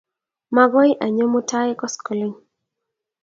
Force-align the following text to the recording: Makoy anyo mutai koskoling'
Makoy 0.55 0.89
anyo 1.05 1.25
mutai 1.33 1.69
koskoling' 1.79 2.37